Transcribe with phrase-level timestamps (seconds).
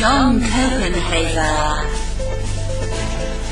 [0.00, 1.84] John Copenhaver,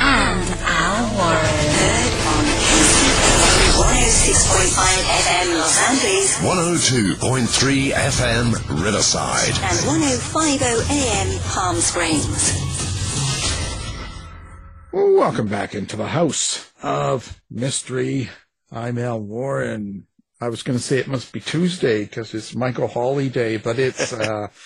[0.01, 1.45] and Al Warren.
[1.77, 4.81] Heard on KCAA 106.5
[5.13, 8.47] FM Los Angeles 102.3 FM
[8.83, 9.57] Riverside.
[9.61, 12.57] and 105.0 AM Palm Springs.
[14.91, 18.31] Welcome back into the house of mystery.
[18.73, 20.07] I'm Al Warren.
[20.41, 23.79] I was going to say it must be Tuesday because it's Michael Hawley Day, but
[23.79, 24.49] it's uh,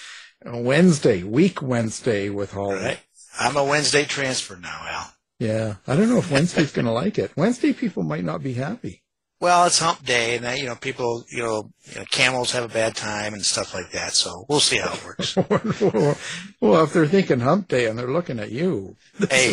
[0.45, 2.77] Wednesday, week Wednesday with Hawley.
[2.77, 3.01] Right.
[3.39, 5.13] I'm a Wednesday transfer now, Al.
[5.39, 7.33] Yeah, I don't know if Wednesday's going to like it.
[7.37, 9.02] Wednesday people might not be happy.
[9.43, 12.63] Well, it's hump day, and uh, you know, people, you know, you know, camels have
[12.63, 14.13] a bad time and stuff like that.
[14.15, 15.37] So we'll see how it works.
[16.61, 18.95] well, if they're thinking hump day and they're looking at you,
[19.31, 19.49] hey,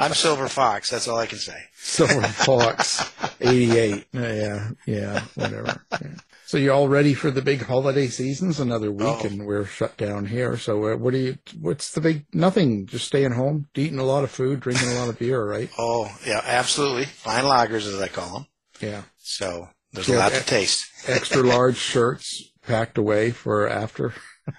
[0.00, 0.90] I'm Silver Fox.
[0.90, 1.56] That's all I can say.
[1.76, 3.08] Silver Fox,
[3.40, 4.04] 88.
[4.10, 5.80] Yeah, yeah, whatever.
[5.92, 6.08] Yeah.
[6.46, 8.58] So you're all ready for the big holiday seasons?
[8.58, 9.26] Another week Oh.
[9.26, 10.56] and we're shut down here.
[10.56, 14.24] So uh, what do you, what's the big, nothing, just staying home, eating a lot
[14.24, 15.70] of food, drinking a lot of beer, right?
[15.78, 17.04] Oh, yeah, absolutely.
[17.04, 18.46] Fine lagers, as I call them.
[18.80, 19.02] Yeah.
[19.18, 20.86] So there's Yeah, a lot to taste.
[21.06, 24.14] Extra large shirts packed away for after.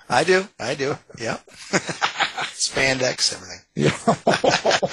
[0.07, 0.47] I do.
[0.59, 0.97] I do.
[1.19, 1.45] Yep.
[2.53, 3.59] Spandex, everything.
[3.75, 3.95] Yeah.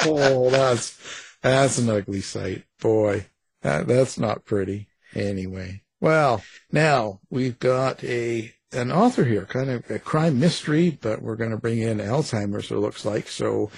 [0.07, 0.97] oh, that's,
[1.43, 2.65] that's an ugly sight.
[2.81, 3.27] Boy,
[3.63, 4.89] that, that's not pretty.
[5.15, 5.83] Anyway.
[6.01, 11.37] Well, now we've got a, an author here, kind of a crime mystery, but we're
[11.37, 13.29] going to bring in Alzheimer's, it looks like.
[13.29, 13.71] So,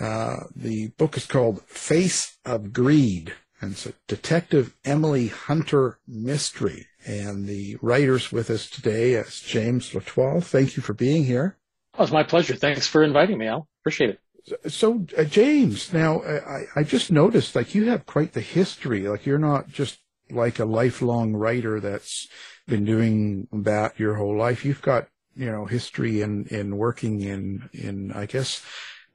[0.00, 3.32] uh, the book is called Face of Greed.
[3.64, 6.86] And a Detective Emily Hunter mystery.
[7.06, 10.42] And the writers with us today is James L'Etoile.
[10.42, 11.56] Thank you for being here.
[11.98, 12.54] Oh, it's my pleasure.
[12.56, 13.66] Thanks for inviting me, Al.
[13.80, 14.70] Appreciate it.
[14.70, 19.08] So, uh, James, now uh, I, I just noticed like you have quite the history.
[19.08, 19.98] Like you're not just
[20.30, 22.28] like a lifelong writer that's
[22.66, 24.66] been doing that your whole life.
[24.66, 28.62] You've got you know history in in working in in I guess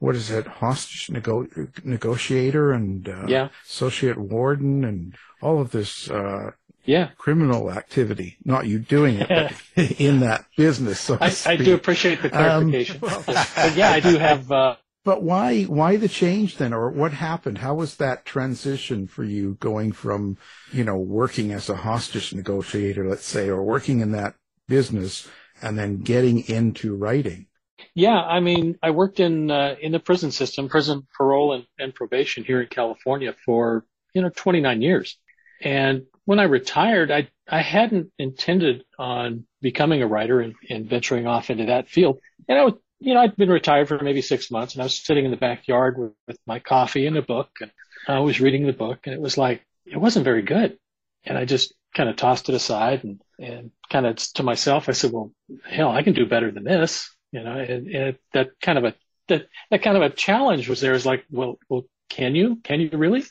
[0.00, 1.46] what is it hostage nego-
[1.84, 3.48] negotiator and uh, Yeah.
[3.66, 6.50] associate warden and all of this uh,
[6.84, 8.38] Yeah, criminal activity.
[8.44, 9.52] Not you doing it, but
[10.00, 10.98] in that business.
[11.00, 12.98] So I, I do appreciate the Um, clarification.
[13.00, 14.50] but yeah, I do have.
[14.50, 17.58] Uh, But why why the change then, or what happened?
[17.58, 20.36] How was that transition for you going from
[20.72, 24.34] you know working as a hostage negotiator, let's say, or working in that
[24.68, 25.28] business,
[25.62, 27.46] and then getting into writing?
[27.94, 31.94] Yeah, I mean, I worked in uh, in the prison system, prison parole and, and
[31.94, 33.84] probation here in California for
[34.14, 35.16] you know 29 years.
[35.62, 41.26] And when I retired, I I hadn't intended on becoming a writer and, and venturing
[41.26, 42.20] off into that field.
[42.48, 44.94] And I was, you know, I'd been retired for maybe six months, and I was
[44.94, 47.70] sitting in the backyard with, with my coffee and a book, and
[48.06, 50.78] I was reading the book, and it was like it wasn't very good.
[51.24, 54.92] And I just kind of tossed it aside and, and kind of to myself, I
[54.92, 55.32] said, well,
[55.68, 58.94] hell, I can do better than this, you know, and, and that kind of a,
[59.28, 62.80] that, that kind of a challenge was there is like, well, well, can you, can
[62.80, 63.24] you really?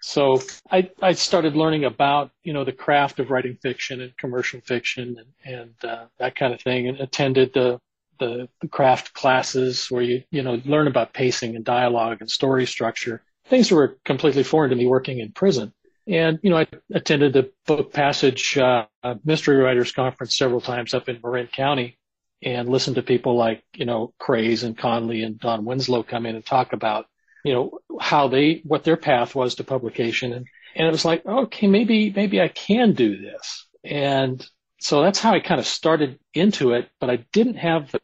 [0.00, 0.40] So
[0.70, 5.16] I, I started learning about, you know, the craft of writing fiction and commercial fiction
[5.44, 7.80] and, and uh, that kind of thing and attended the,
[8.18, 12.66] the, the craft classes where you, you know, learn about pacing and dialogue and story
[12.66, 15.72] structure, things that were completely foreign to me working in prison.
[16.06, 20.94] And, you know, I attended the book passage, uh, uh, mystery writers conference several times
[20.94, 21.98] up in Marin County
[22.42, 26.36] and listen to people like, you know, Crais and Connelly and Don Winslow come in
[26.36, 27.06] and talk about,
[27.44, 30.32] you know, how they, what their path was to publication.
[30.32, 33.66] And, and it was like, okay, maybe, maybe I can do this.
[33.84, 34.46] And
[34.80, 38.00] so that's how I kind of started into it, but I didn't have the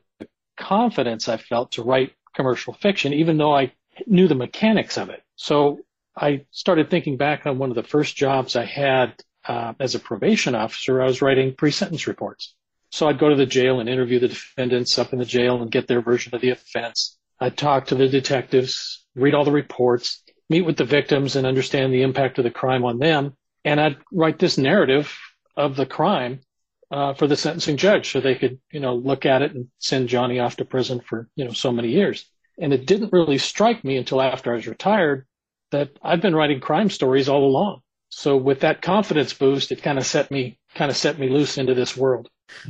[0.56, 3.72] confidence I felt to write commercial fiction, even though I
[4.06, 5.22] knew the mechanics of it.
[5.36, 5.80] So
[6.16, 9.14] I started thinking back on one of the first jobs I had
[9.46, 11.02] uh, as a probation officer.
[11.02, 12.54] I was writing pre-sentence reports.
[12.94, 15.68] So I'd go to the jail and interview the defendants up in the jail and
[15.68, 17.18] get their version of the offense.
[17.40, 21.92] I'd talk to the detectives, read all the reports, meet with the victims and understand
[21.92, 23.36] the impact of the crime on them.
[23.64, 25.12] And I'd write this narrative
[25.56, 26.42] of the crime
[26.92, 30.08] uh, for the sentencing judge so they could, you know, look at it and send
[30.08, 32.24] Johnny off to prison for, you know, so many years.
[32.60, 35.26] And it didn't really strike me until after I was retired
[35.72, 37.80] that I've been writing crime stories all along.
[38.10, 41.58] So with that confidence boost, it kind of set me, kind of set me loose
[41.58, 42.28] into this world.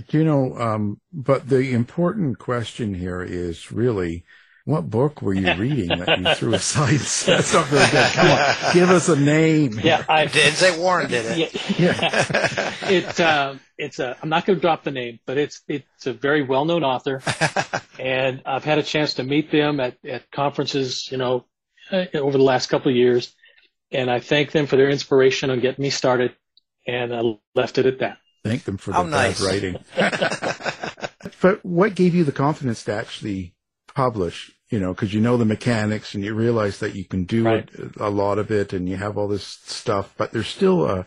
[0.08, 4.24] Do you know, um, but the important question here is really
[4.64, 6.98] what book were you reading that you threw aside?
[6.98, 8.12] That's not very good.
[8.12, 9.78] Come on, give us a name.
[9.82, 11.78] Yeah, I Didn't say Warren did it.
[11.78, 14.16] Yeah, it uh, it's a.
[14.22, 17.20] I'm not going to drop the name, but it's it's a very well known author,
[17.98, 21.44] and I've had a chance to meet them at at conferences, you know,
[21.92, 23.34] uh, over the last couple of years,
[23.90, 26.34] and I thank them for their inspiration on getting me started,
[26.86, 27.22] and I
[27.54, 28.16] left it at that.
[28.44, 29.40] Thank them for their the nice.
[29.40, 29.84] bad writing.
[31.40, 33.54] but what gave you the confidence to actually
[33.94, 34.52] publish?
[34.70, 37.68] You know, because you know the mechanics and you realize that you can do Right.
[37.72, 40.12] it, a lot of it, and you have all this stuff.
[40.16, 41.06] But there's still a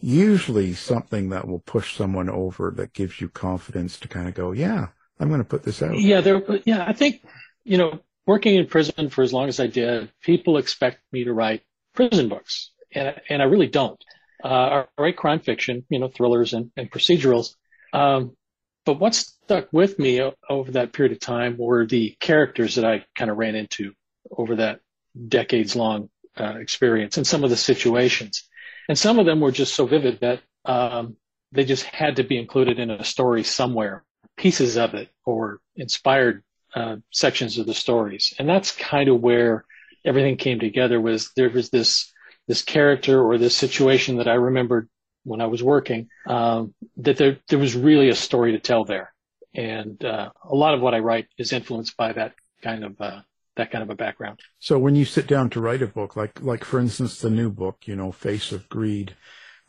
[0.00, 4.50] usually something that will push someone over that gives you confidence to kind of go,
[4.52, 4.88] yeah,
[5.20, 5.96] I'm going to put this out.
[5.98, 6.42] Yeah, there.
[6.64, 7.22] Yeah, I think
[7.64, 11.32] you know, working in prison for as long as I did, people expect me to
[11.32, 11.62] write
[11.94, 14.02] prison books, and and I really don't.
[14.42, 17.54] Uh, write crime fiction, you know, thrillers and, and procedurals.
[17.92, 18.36] Um,
[18.84, 23.04] but what stuck with me over that period of time were the characters that I
[23.14, 23.92] kind of ran into
[24.30, 24.80] over that
[25.28, 26.08] decades long
[26.38, 28.48] uh, experience and some of the situations.
[28.88, 31.16] And some of them were just so vivid that um,
[31.52, 34.04] they just had to be included in a story somewhere,
[34.36, 36.42] pieces of it or inspired
[36.74, 38.34] uh, sections of the stories.
[38.38, 39.64] And that's kind of where
[40.04, 42.11] everything came together was there was this
[42.48, 44.88] this character or this situation that I remembered
[45.24, 49.12] when I was working, um, that there, there was really a story to tell there.
[49.54, 53.20] And, uh, a lot of what I write is influenced by that kind of, uh,
[53.56, 54.40] that kind of a background.
[54.58, 57.50] So when you sit down to write a book, like like for instance the new
[57.50, 59.14] book, you know, Face of Greed,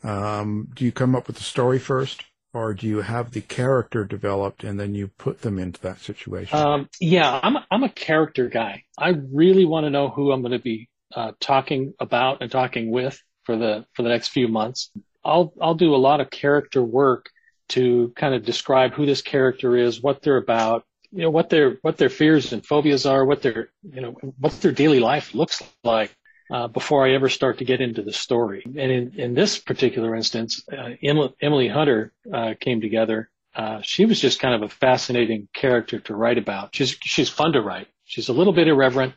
[0.02, 2.24] um, do you come up with the story first,
[2.54, 6.58] or do you have the character developed and then you put them into that situation?
[6.58, 8.84] Um, yeah, I'm, I'm a character guy.
[8.96, 12.90] I really want to know who I'm going to be, uh, talking about and talking
[12.90, 14.90] with for the, for the next few months.
[15.24, 17.30] I'll, I'll do a lot of character work
[17.70, 21.78] to kind of describe who this character is, what they're about, you know, what their,
[21.82, 25.62] what their fears and phobias are, what their, you know, what their daily life looks
[25.82, 26.14] like.
[26.52, 28.62] Uh, before I ever start to get into the story.
[28.66, 34.04] And in, in this particular instance, uh, Emily, Emily Hunter uh, came together uh, she
[34.04, 36.74] was just kind of a fascinating character to write about.
[36.74, 37.88] She's she's fun to write.
[38.04, 39.14] She's a little bit irreverent,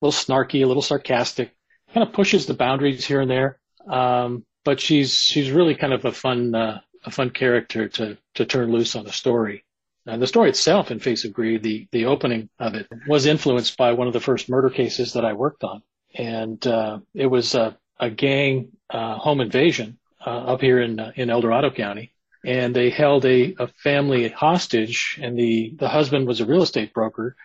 [0.00, 1.52] little snarky, a little sarcastic,
[1.92, 3.58] kind of pushes the boundaries here and there.
[3.88, 8.44] Um, but she's she's really kind of a fun uh, a fun character to to
[8.44, 9.64] turn loose on the story.
[10.06, 13.76] And the story itself, in Face of Greed, the the opening of it was influenced
[13.76, 15.82] by one of the first murder cases that I worked on,
[16.14, 21.12] and uh, it was a, a gang uh, home invasion uh, up here in uh,
[21.16, 22.12] in El Dorado County
[22.44, 26.92] and they held a, a family hostage and the, the husband was a real estate
[26.92, 27.36] broker.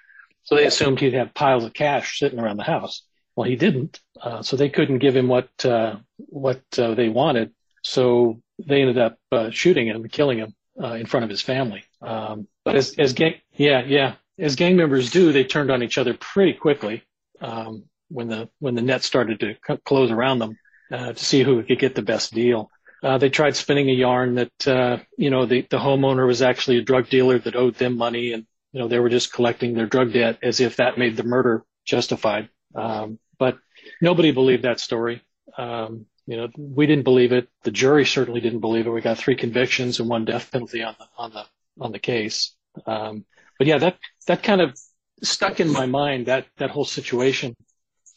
[0.45, 3.03] So they assumed he'd have piles of cash sitting around the house.
[3.35, 3.99] Well, he didn't.
[4.19, 7.51] Uh, so they couldn't give him what, uh, what uh, they wanted.
[7.83, 11.41] So they ended up uh, shooting him and killing him uh, in front of his
[11.41, 11.83] family.
[12.01, 15.97] Um, but as, as gang, yeah, yeah, as gang members do, they turned on each
[15.97, 17.03] other pretty quickly
[17.41, 20.57] um, when the when the net started to c- close around them
[20.91, 22.69] uh, to see who could get the best deal.
[23.03, 26.77] Uh, they tried spinning a yarn that, uh, you know, the, the homeowner was actually
[26.77, 28.45] a drug dealer that owed them money and,
[28.75, 31.63] you know, they were just collecting their drug debt as if that made the murder
[31.85, 32.49] justified.
[32.75, 33.57] Um, but
[34.01, 35.21] nobody believed that story.
[35.57, 37.47] Um, you know, we didn't believe it.
[37.63, 38.89] The jury certainly didn't believe it.
[38.89, 41.45] We got three convictions and one death penalty on the, on the,
[41.79, 42.53] on the case.
[42.85, 43.23] Um,
[43.57, 44.77] but yeah, that, that kind of
[45.23, 47.55] stuck in my mind, that, that whole situation.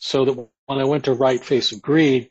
[0.01, 0.33] So that
[0.67, 2.31] when I went to write Face of Greed,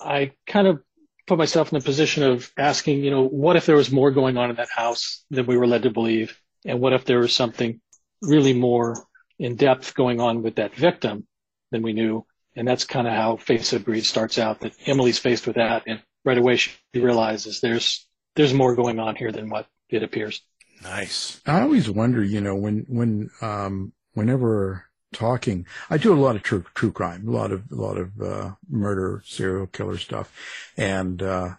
[0.00, 0.80] I kind of
[1.26, 4.36] put myself in the position of asking, you know, what if there was more going
[4.36, 6.38] on in that house than we were led to believe?
[6.64, 7.80] And what if there was something
[8.22, 8.96] really more
[9.38, 11.26] in depth going on with that victim
[11.70, 12.24] than we knew?
[12.56, 15.84] And that's kind of how Face of Greed starts out that Emily's faced with that.
[15.86, 20.42] And right away she realizes there's, there's more going on here than what it appears.
[20.82, 21.40] Nice.
[21.46, 26.42] I always wonder, you know, when when um whenever talking, I do a lot of
[26.42, 30.32] true true crime, a lot of a lot of uh, murder, serial killer stuff,
[30.76, 31.54] and uh,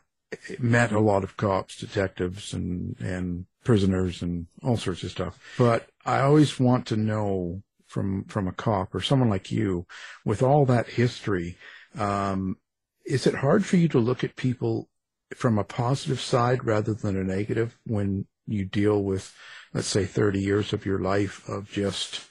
[0.59, 5.39] met a lot of cops, detectives, and and prisoners, and all sorts of stuff.
[5.57, 9.85] But I always want to know from from a cop or someone like you,
[10.25, 11.57] with all that history,
[11.97, 12.57] um,
[13.05, 14.89] is it hard for you to look at people
[15.35, 19.33] from a positive side rather than a negative when you deal with,
[19.73, 22.21] let's say, 30 years of your life of just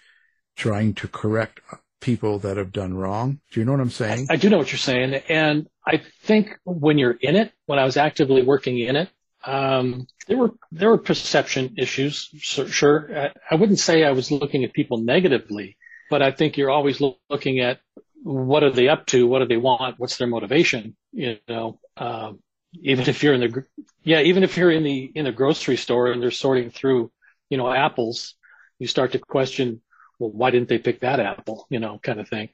[0.57, 1.61] trying to correct
[2.01, 3.41] people that have done wrong.
[3.53, 4.27] Do you know what I'm saying?
[4.31, 5.15] I do know what you're saying.
[5.29, 9.09] And I think when you're in it, when I was actively working in it,
[9.45, 12.29] um, there were, there were perception issues.
[12.41, 13.11] Sure.
[13.17, 15.79] I, I wouldn't say I was looking at people negatively,
[16.11, 17.81] but I think you're always loo- looking at
[18.23, 19.27] what are they up to?
[19.27, 19.99] What do they want?
[19.99, 20.95] What's their motivation?
[21.13, 22.41] You know, um,
[22.75, 23.65] even if you're in the,
[24.03, 27.11] yeah, even if you're in the, in a grocery store and they're sorting through,
[27.49, 28.35] you know, apples,
[28.79, 29.81] you start to question
[30.19, 31.67] well, why didn't they pick that apple?
[31.71, 32.51] You know, kind of thing.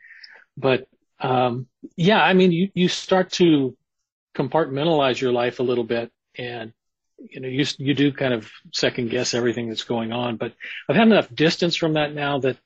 [0.56, 0.86] But
[1.20, 1.66] um,
[1.96, 3.76] yeah, I mean, you you start to
[4.36, 6.72] compartmentalize your life a little bit, and
[7.18, 10.36] you know, you you do kind of second guess everything that's going on.
[10.36, 10.54] But
[10.88, 12.58] I've had enough distance from that now that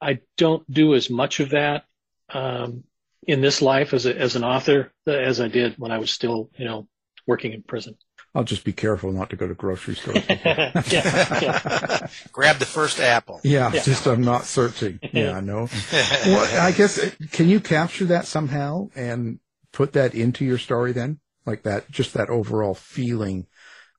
[0.00, 1.84] I don't do as much of that
[2.32, 2.84] um,
[3.26, 6.50] in this life as a, as an author as I did when I was still,
[6.56, 6.88] you know,
[7.26, 7.96] working in prison.
[8.34, 10.24] I'll just be careful not to go to grocery stores.
[10.28, 12.06] yeah, yeah.
[12.32, 13.40] Grab the first apple.
[13.42, 15.00] Yeah, just I'm not searching.
[15.12, 15.68] Yeah, I know.
[16.26, 19.40] well, I guess uh, can you capture that somehow and
[19.72, 23.46] put that into your story then, like that, just that overall feeling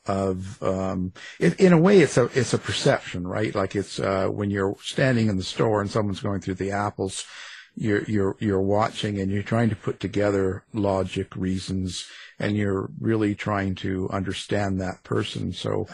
[0.08, 4.26] of um in, in a way it's a it's a perception right like it's uh
[4.28, 7.24] when you're standing in the store and someone's going through the apples
[7.82, 12.06] you're you're you're watching and you're trying to put together logic reasons
[12.38, 15.52] and you're really trying to understand that person.
[15.52, 15.88] So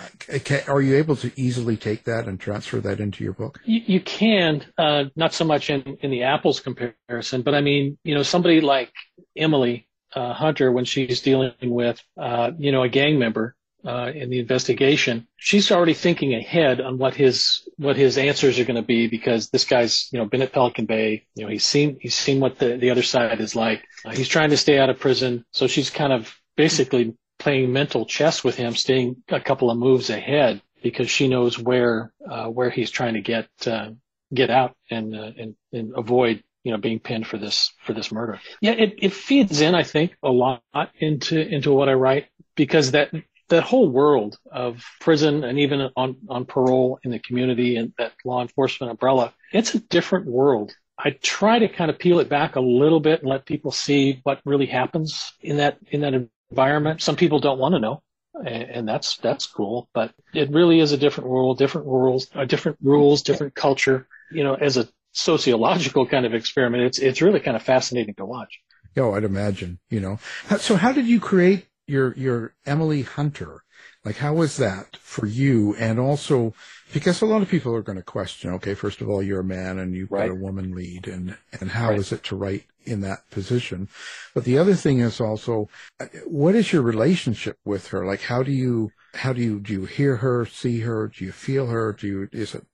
[0.43, 3.59] can, are you able to easily take that and transfer that into your book?
[3.65, 7.97] You, you can, uh, not so much in, in the apples comparison, but I mean,
[8.03, 8.93] you know, somebody like
[9.35, 13.56] Emily uh, Hunter, when she's dealing with, uh, you know, a gang member
[13.87, 18.65] uh, in the investigation, she's already thinking ahead on what his what his answers are
[18.65, 21.25] going to be because this guy's, you know, been at Pelican Bay.
[21.35, 23.85] You know, he's seen he's seen what the the other side is like.
[24.03, 28.05] Uh, he's trying to stay out of prison, so she's kind of basically playing mental
[28.05, 32.69] chess with him, staying a couple of moves ahead because she knows where uh, where
[32.69, 33.91] he's trying to get uh,
[34.33, 38.11] get out and, uh, and and avoid you know being pinned for this for this
[38.11, 38.41] murder.
[38.59, 40.61] Yeah, it, it feeds in I think a lot
[40.99, 42.25] into into what I write
[42.55, 43.11] because that
[43.49, 48.13] that whole world of prison and even on on parole in the community and that
[48.25, 50.73] law enforcement umbrella it's a different world.
[50.99, 54.19] I try to kind of peel it back a little bit and let people see
[54.23, 57.01] what really happens in that in that environment.
[57.01, 58.01] Some people don't want to know
[58.45, 59.89] and that's that's cool.
[59.93, 64.07] But it really is a different world, different rules, uh, different rules, different culture.
[64.31, 68.25] You know, as a sociological kind of experiment, it's it's really kind of fascinating to
[68.25, 68.59] watch.
[68.97, 70.19] oh i'd imagine you know
[70.57, 73.63] so how did you create your your emily hunter
[74.05, 75.75] like how was that for you?
[75.75, 76.53] And also
[76.93, 79.43] because a lot of people are going to question okay first of all you're a
[79.43, 80.27] man and you've Right.
[80.27, 82.19] got a woman lead and and how is Right.
[82.19, 83.89] it to write in that position?
[84.33, 85.67] But the other thing is also
[85.99, 88.05] uh, what is your relationship with her?
[88.05, 91.07] Like how do you how do you do you hear her see her?
[91.09, 91.93] Do you feel her?
[91.93, 92.65] Do you is it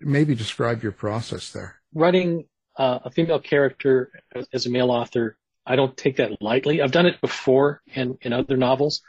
[0.00, 1.76] maybe describe your process there.
[1.94, 2.44] Writing
[2.76, 6.82] uh, a female character as, as a male author, I don't take that lightly.
[6.82, 9.02] I've done it before in in other novels,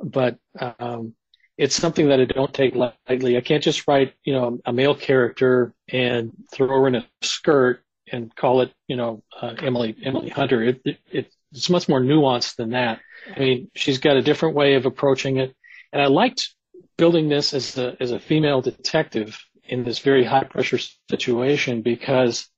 [0.00, 1.14] but um,
[1.56, 3.36] it's something that I don't take lightly.
[3.36, 7.82] I can't just write, you know, a male character and throw her in a skirt
[8.10, 10.62] and call it, you know, uh, Emily Emily Hunter.
[10.62, 13.00] It, it, it it's much more nuanced than that.
[13.34, 15.54] I mean, she's got a different way of approaching it,
[15.92, 16.48] and I liked
[16.96, 20.78] building this as a as a female detective in this very high pressure
[21.10, 22.48] situation because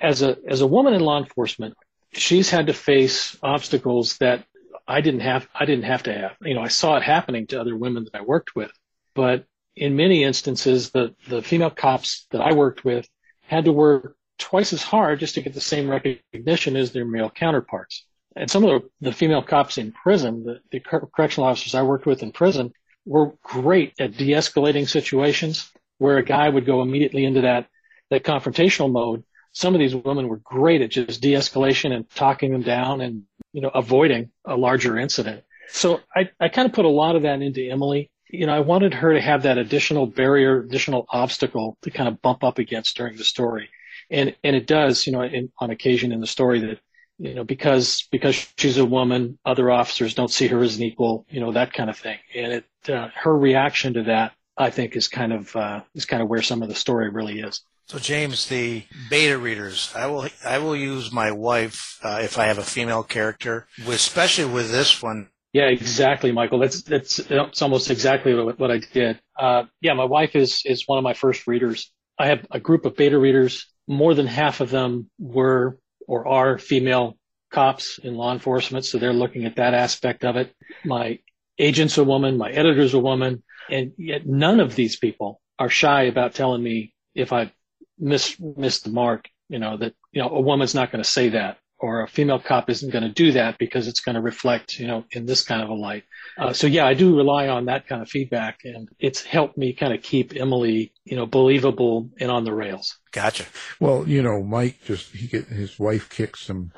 [0.00, 1.74] as a as a woman in law enforcement,
[2.12, 4.44] she's had to face obstacles that
[4.86, 6.36] I didn't have I didn't have to have.
[6.42, 8.72] You know, I saw it happening to other women that I worked with,
[9.14, 13.08] but in many instances, the the female cops that I worked with
[13.42, 17.30] had to work twice as hard just to get the same recognition as their male
[17.30, 18.06] counterparts.
[18.36, 22.06] And some of the, the female cops in prison, the, the correctional officers I worked
[22.06, 22.72] with in prison,
[23.04, 27.68] were great at de-escalating situations where a guy would go immediately into that
[28.10, 29.24] that confrontational mode.
[29.60, 33.60] Some of these women were great at just de-escalation and talking them down and you
[33.60, 35.44] know avoiding a larger incident.
[35.68, 38.10] So I, I kind of put a lot of that into Emily.
[38.30, 42.22] You know, I wanted her to have that additional barrier, additional obstacle to kind of
[42.22, 43.68] bump up against during the story.
[44.10, 46.78] And and it does, you know, in, on occasion in the story that
[47.18, 51.26] you know because because she's a woman, other officers don't see her as an equal,
[51.28, 52.18] you know, that kind of thing.
[52.34, 56.22] And it uh, her reaction to that, I think, is kind of uh, is kind
[56.22, 57.62] of where some of the story really is.
[57.90, 62.44] So James, the beta readers, I will I will use my wife uh, if I
[62.44, 65.28] have a female character, especially with this one.
[65.52, 66.60] Yeah, exactly, Michael.
[66.60, 69.18] That's that's it's almost exactly what, what I did.
[69.36, 71.90] Uh, yeah, my wife is is one of my first readers.
[72.16, 73.66] I have a group of beta readers.
[73.88, 77.18] More than half of them were or are female
[77.50, 80.54] cops in law enforcement, so they're looking at that aspect of it.
[80.84, 81.18] My
[81.58, 86.04] agent's a woman, my editor's a woman, and yet none of these people are shy
[86.04, 87.50] about telling me if I
[88.00, 89.28] miss missed the mark.
[89.48, 92.38] You know that you know a woman's not going to say that or a female
[92.38, 95.42] cop isn't going to do that because it's going to reflect, you know, in this
[95.42, 96.04] kind of a light.
[96.38, 99.72] Uh, so yeah, I do rely on that kind of feedback, and it's helped me
[99.72, 102.98] kind of keep Emily, you know, believable and on the rails.
[103.12, 103.46] Gotcha.
[103.80, 106.72] Well, you know, Mike just he get his wife kicks him,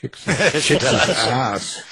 [0.00, 1.82] kicks, him, She kicks his ass.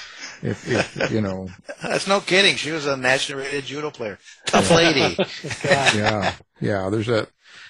[0.43, 1.47] If, if you know,
[1.81, 2.57] That's no kidding.
[2.57, 4.19] She was a national rated judo player.
[4.45, 5.17] Tough lady.
[5.65, 6.89] yeah, yeah.
[6.91, 7.27] There's a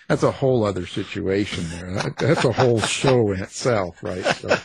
[0.08, 2.14] that's a whole other situation there.
[2.18, 4.24] That's a whole show in itself, right?
[4.38, 4.58] So,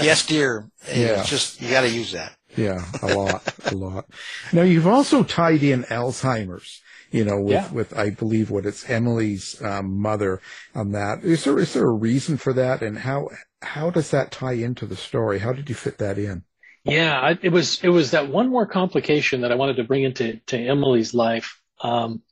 [0.00, 0.68] Yes, dear.
[0.88, 1.20] Yeah.
[1.20, 2.36] It's just you got to use that.
[2.56, 4.06] yeah, a lot, a lot.
[4.52, 6.80] Now you've also tied in Alzheimer's.
[7.10, 7.70] You know, with, Yeah.
[7.72, 10.40] with I believe what it's Emily's um, mother
[10.74, 11.22] on that.
[11.22, 13.28] Is there is there a reason for that, and how
[13.60, 15.40] how does that tie into the story?
[15.40, 16.44] How did you fit that in?
[16.84, 20.04] Yeah, I, it was it was that one more complication that I wanted to bring
[20.04, 21.60] into to Emily's life.
[21.82, 22.22] Um,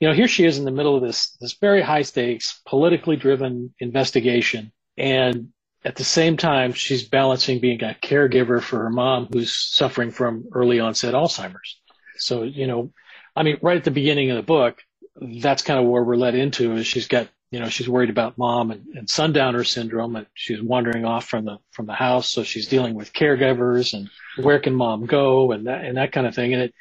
[0.00, 3.16] you know, here she is in the middle of this this very high stakes, politically
[3.16, 5.48] driven investigation, and
[5.84, 10.48] at the same time, she's balancing being a caregiver for her mom who's suffering from
[10.52, 11.80] early onset Alzheimer's.
[12.16, 12.92] So, you know,
[13.36, 14.82] I mean, right at the beginning of the book,
[15.20, 18.36] that's kind of where we're led into is she's got, you know, she's worried about
[18.36, 22.28] mom and, and sundowner syndrome and she's wandering off from the, from the house.
[22.28, 24.10] So she's dealing with caregivers and
[24.44, 26.54] where can mom go and that, and that kind of thing.
[26.54, 26.74] And it,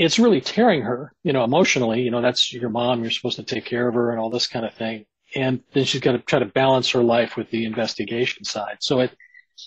[0.00, 3.02] it's really tearing her, you know, emotionally, you know, that's your mom.
[3.02, 5.04] You're supposed to take care of her and all this kind of thing.
[5.34, 8.78] And then she's got to try to balance her life with the investigation side.
[8.80, 9.14] So it,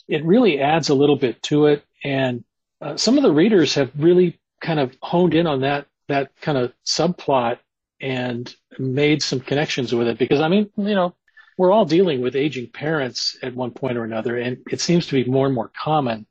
[0.07, 1.85] it really adds a little bit to it.
[2.03, 2.43] And
[2.81, 6.57] uh, some of the readers have really kind of honed in on that, that kind
[6.57, 7.59] of subplot
[8.01, 11.15] and made some connections with it because I mean, you know,
[11.59, 14.35] we're all dealing with aging parents at one point or another.
[14.35, 16.25] And it seems to be more and more common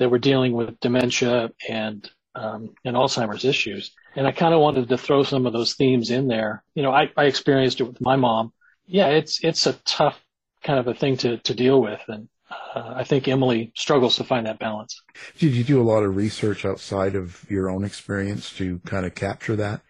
[0.00, 3.92] that we're dealing with dementia and, um, and Alzheimer's issues.
[4.14, 6.62] And I kind of wanted to throw some of those themes in there.
[6.74, 8.52] You know, I, I experienced it with my mom.
[8.86, 10.18] Yeah, it's, it's a tough
[10.62, 12.00] kind of a thing to, to deal with.
[12.08, 15.02] And, uh, I think Emily struggles to find that balance.
[15.38, 19.14] Did you do a lot of research outside of your own experience to kind of
[19.14, 19.80] capture that?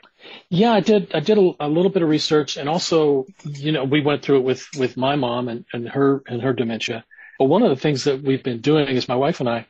[0.48, 1.14] Yeah, I did.
[1.14, 4.38] I did a, a little bit of research, and also, you know, we went through
[4.38, 7.04] it with with my mom and, and her and her dementia.
[7.38, 9.66] But one of the things that we've been doing is my wife and I,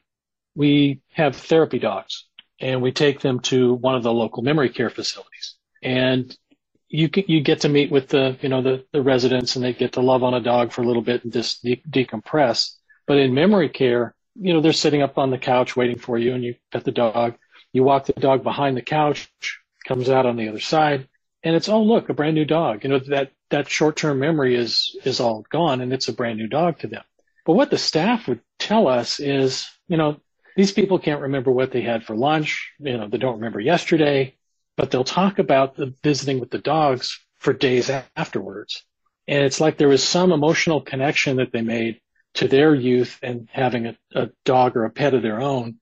[0.55, 2.25] we have therapy dogs,
[2.61, 6.37] and we take them to one of the local memory care facilities, and
[6.89, 9.73] you get, you get to meet with the you know the the residents, and they
[9.73, 12.73] get to love on a dog for a little bit and just de- decompress.
[13.07, 16.35] But in memory care, you know, they're sitting up on the couch waiting for you,
[16.35, 17.37] and you pet the dog.
[17.73, 19.31] You walk the dog behind the couch
[19.87, 21.09] comes out on the other side
[21.47, 24.97] and it's oh look a brand new dog you know that that short-term memory is
[25.05, 27.05] is all gone and it's a brand new dog to them
[27.45, 30.21] but what the staff would tell us is you know
[30.57, 32.73] these people can't remember what they had for lunch.
[32.81, 34.37] You know they don't remember yesterday
[34.77, 38.85] but they'll talk about the visiting with the dogs for days afterwards.
[39.27, 42.01] And it's like there was some emotional connection that they made
[42.35, 45.77] to their youth and having a, a dog or a pet of their own.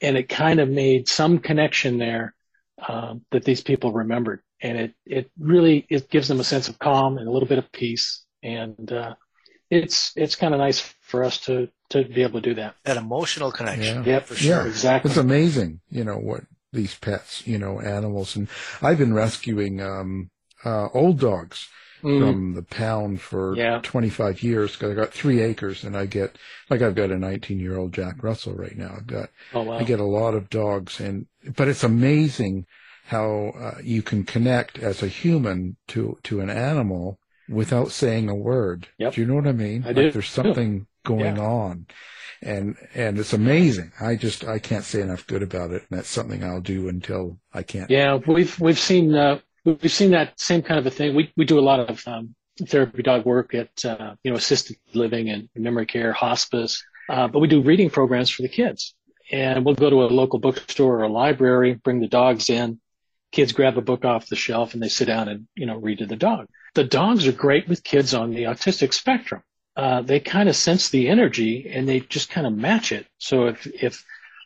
[0.00, 2.34] And it kind of made some connection there
[2.86, 6.78] um, that these people remembered, and it it really it gives them a sense of
[6.78, 9.16] calm and a little bit of peace, and uh,
[9.68, 12.74] it's it's kind of nice for us to to be able to do that.
[12.84, 14.04] That emotional connection.
[14.04, 14.62] yeah, for sure.
[14.62, 14.66] Yeah.
[14.68, 15.10] exactly.
[15.10, 18.36] It's amazing, you know, what these pets, you know, animals.
[18.36, 18.48] And
[18.82, 20.30] I've been rescuing um,
[20.64, 21.68] uh, old dogs
[22.00, 22.20] Mm.
[22.20, 23.80] from the pound for Yeah.
[23.82, 26.36] 25 years because I got three acres and I get,
[26.70, 28.94] like I've got a 19 year old Jack Russell right now.
[28.96, 29.78] I've got, oh wow.
[29.78, 32.66] I get a lot of dogs and, but it's amazing
[33.06, 38.34] how uh, you can connect as a human to, to an animal without saying a
[38.36, 38.86] word.
[38.98, 39.14] Yep.
[39.14, 39.82] Do you know what I mean?
[39.82, 40.10] I like do.
[40.12, 41.42] there's something going Yeah.
[41.42, 41.86] on
[42.42, 43.92] and and it's amazing.
[44.00, 47.38] I just I can't say enough good about it, and that's something I'll do until
[47.52, 47.90] I can't.
[47.90, 51.14] Yeah, we've we've seen uh, we've seen that same kind of a thing.
[51.14, 52.34] We we do a lot of um,
[52.66, 57.40] therapy dog work at uh, you know assisted living and memory care, hospice, uh, but
[57.40, 58.94] we do reading programs for the kids.
[59.30, 62.80] And we'll go to a local bookstore or a library, bring the dogs in.
[63.30, 65.98] Kids grab a book off the shelf and they sit down and you know read
[65.98, 66.46] to the dog.
[66.74, 69.42] The dogs are great with kids on the autistic spectrum.
[69.78, 73.06] Uh, they kind of sense the energy and they just kind of match it.
[73.18, 74.04] So if if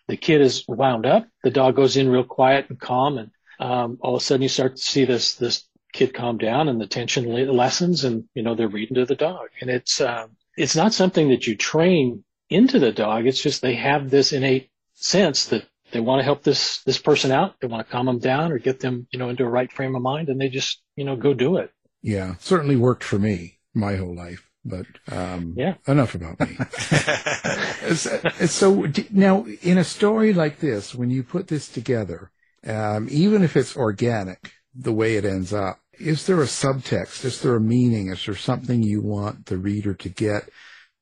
[0.08, 3.98] the kid is wound up, the dog goes in real quiet and calm and um,
[4.02, 6.86] all of a sudden you start to see this this kid calm down and the
[6.86, 10.76] tension le- lessens and you know they're reading to the dog and it's um, it's
[10.76, 15.46] not something that you train into the dog it's just they have this innate sense
[15.46, 18.52] that they want to help this this person out they want to calm them down
[18.52, 21.04] or get them you know into a right frame of mind and they just you
[21.04, 21.70] know go do it
[22.02, 24.48] Yeah, certainly worked for me my whole life.
[24.64, 25.74] But um, Yeah.
[25.86, 26.58] enough about me.
[27.94, 32.30] so, so now, in a story like this, when you put this together,
[32.66, 37.24] um, even if it's organic, the way it ends up, is there a subtext?
[37.24, 38.08] Is there a meaning?
[38.08, 40.48] Is there something you want the reader to get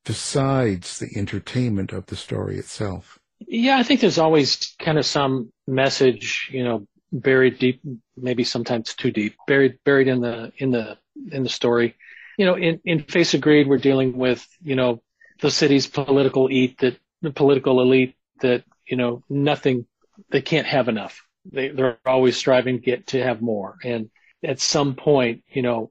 [0.05, 3.19] besides the entertainment of the story itself?
[3.47, 7.81] Yeah, I think there's always kind of some message, you know, buried deep,
[8.17, 10.99] maybe sometimes too deep, buried buried in the in the
[11.33, 11.97] in the story.
[12.41, 15.03] You know, in in Face of Greed, we're dealing with you know
[15.43, 19.85] the city's political elite that the political elite that you know nothing,
[20.31, 21.23] they can't have enough.
[21.45, 24.09] They they're always striving to get to have more, and
[24.43, 25.91] at some point, you know,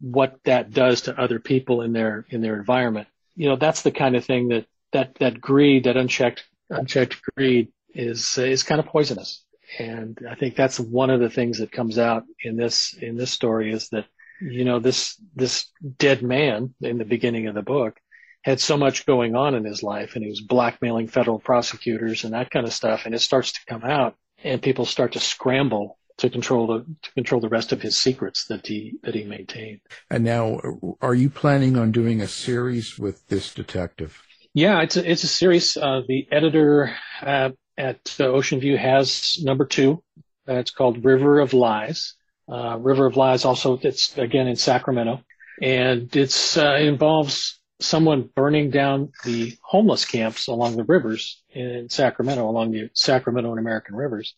[0.00, 3.08] what that does to other people in their in their environment.
[3.36, 7.68] You know, that's the kind of thing that that that greed, that unchecked unchecked greed,
[7.92, 9.44] is is kind of poisonous.
[9.78, 13.30] And I think that's one of the things that comes out in this in this
[13.30, 14.06] story is that
[14.42, 15.66] you know this this
[15.98, 17.98] dead man in the beginning of the book
[18.42, 22.34] had so much going on in his life and he was blackmailing federal prosecutors and
[22.34, 25.98] that kind of stuff and it starts to come out and people start to scramble
[26.18, 29.80] to control the to control the rest of his secrets that he that he maintained.
[30.10, 30.60] And now,
[31.00, 34.22] are you planning on doing a series with this detective?
[34.54, 35.76] Yeah, it's a, it's a series.
[35.76, 40.02] Uh, the editor uh, at Ocean View has number two.
[40.48, 42.14] Uh, it's called River of Lies.
[42.52, 45.22] Uh, River of Lies also it's again in Sacramento,
[45.62, 51.88] and it's uh, it involves someone burning down the homeless camps along the rivers in
[51.88, 54.34] Sacramento, along the Sacramento and American rivers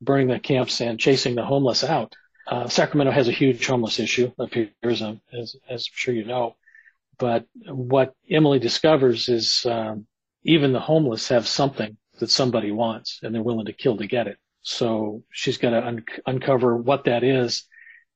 [0.00, 2.14] burning the camps and chasing the homeless out.
[2.46, 6.24] Uh, Sacramento has a huge homeless issue up here, as, as, as I'm sure you
[6.24, 6.56] know.
[7.18, 10.06] But what Emily discovers is um,
[10.42, 14.26] even the homeless have something that somebody wants, and they're willing to kill to get
[14.26, 14.36] it.
[14.64, 17.64] So she's got to un- uncover what that is,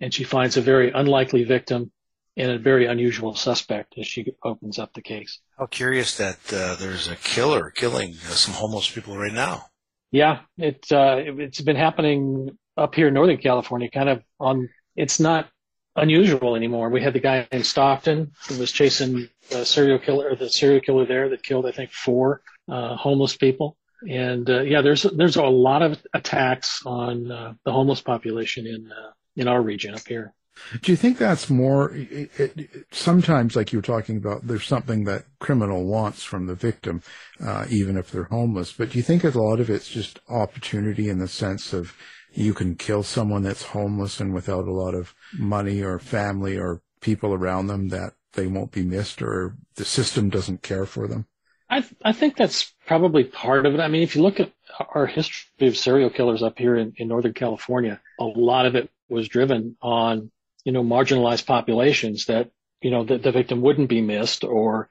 [0.00, 1.92] and she finds a very unlikely victim
[2.36, 5.40] and a very unusual suspect as she opens up the case.
[5.58, 9.66] How curious that uh, there's a killer killing uh, some homeless people right now.
[10.10, 14.68] Yeah, it, uh, it has been happening up here in Northern California, kind of on.
[14.96, 15.48] It's not
[15.96, 16.88] unusual anymore.
[16.88, 21.04] We had the guy in Stockton who was chasing the serial killer, the serial killer
[21.04, 23.76] there that killed, I think, four uh, homeless people.
[24.06, 28.90] And uh, yeah, there's there's a lot of attacks on uh, the homeless population in
[28.92, 30.34] uh, in our region up here.
[30.82, 31.92] Do you think that's more?
[31.94, 36.54] It, it, sometimes, like you were talking about, there's something that criminal wants from the
[36.54, 37.02] victim,
[37.44, 38.72] uh, even if they're homeless.
[38.72, 41.94] But do you think a lot of it's just opportunity in the sense of
[42.32, 46.82] you can kill someone that's homeless and without a lot of money or family or
[47.00, 51.26] people around them that they won't be missed or the system doesn't care for them?
[51.70, 53.80] I, I think that's probably part of it.
[53.80, 54.52] I mean, if you look at
[54.94, 58.90] our history of serial killers up here in, in Northern California, a lot of it
[59.08, 60.30] was driven on
[60.68, 62.50] you know, marginalized populations that,
[62.82, 64.90] you know, that the victim wouldn't be missed or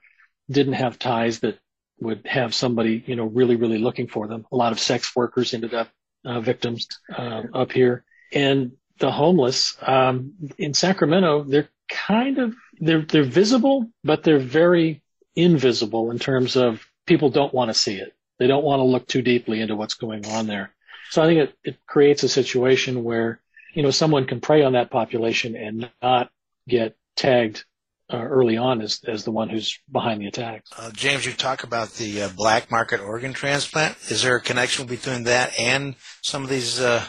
[0.50, 1.56] didn't have ties that
[2.00, 4.44] would have somebody, you know, really, really looking for them.
[4.50, 5.88] A lot of sex workers ended up
[6.24, 8.04] uh, victims uh, up here.
[8.32, 15.02] And the homeless um, in Sacramento, they're kind of they're they're visible, but they're very
[15.38, 18.14] invisible in terms of people don't want to see it.
[18.38, 20.72] They don't want to look too deeply into what's going on there.
[21.10, 23.40] So I think it, it creates a situation where
[23.78, 26.30] you know, someone can prey on that population and not
[26.66, 27.64] get tagged
[28.12, 30.70] uh, early on as, as the one who's behind the attacks.
[30.76, 33.96] Uh, James, you talk about the uh, black market organ transplant.
[34.08, 37.04] Is there a connection between that and some of these uh,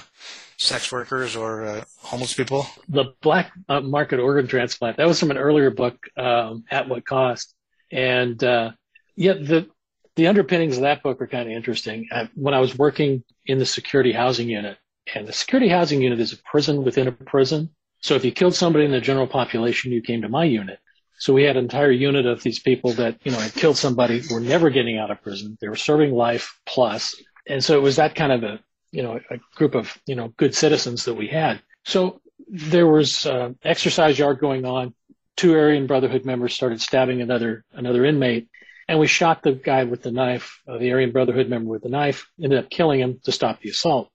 [0.58, 2.68] sex workers or uh, homeless people?
[2.90, 7.06] The black uh, market organ transplant, that was from an earlier book, um, At What
[7.06, 7.56] Cost.
[7.92, 9.68] And yeah, the,
[10.16, 12.08] the underpinnings of that book are kind of interesting.
[12.36, 14.78] when I was working in the security housing unit,
[15.16, 17.70] and the security housing unit is a prison within a prison.
[18.02, 20.80] So if you killed somebody in the general population, you came to my unit.
[21.18, 24.22] So we had an entire unit of these people that, you know, had killed somebody,
[24.32, 25.58] were never getting out of prison.
[25.60, 27.16] They were serving life plus.
[27.46, 28.60] And so it was that kind of a,
[28.92, 31.62] you know, a group of, you know, good citizens that we had.
[31.84, 34.94] So there was uh, exercise yard going on.
[35.40, 38.50] Two Aryan Brotherhood members started stabbing another, another inmate.
[38.90, 41.88] And we shot the guy with the knife, uh, the Aryan Brotherhood member with the
[41.88, 44.10] knife, ended up killing him to stop the assault.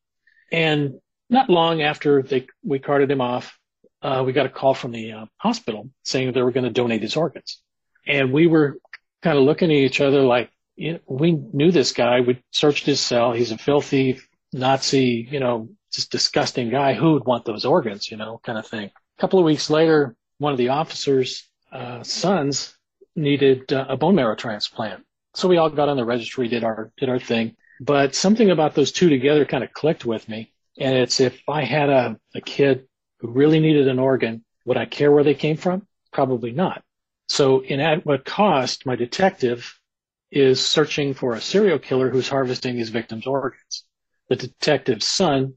[0.53, 3.59] And not long after they, we carted him off,
[4.03, 7.01] uh, we got a call from the uh, hospital saying they were going to donate
[7.01, 7.59] his organs.
[8.07, 8.77] And we were
[9.23, 12.21] kind of looking at each other like, you know, we knew this guy.
[12.21, 13.33] We searched his cell.
[13.33, 14.21] He's a filthy
[14.53, 16.93] Nazi, you know, just disgusting guy.
[16.93, 18.91] Who would want those organs, you know, kind of thing.
[18.91, 22.77] A couple of weeks later, one of the officers' uh, sons
[23.17, 25.05] needed uh, a bone marrow transplant.
[25.35, 27.57] So we all got on the registry, did our, did our thing.
[27.81, 30.53] But something about those two together kind of clicked with me.
[30.79, 32.87] And it's if I had a, a kid
[33.19, 35.87] who really needed an organ, would I care where they came from?
[36.13, 36.83] Probably not.
[37.29, 39.79] So in at what cost, my detective
[40.31, 43.85] is searching for a serial killer who's harvesting his victim's organs.
[44.29, 45.55] The detective's son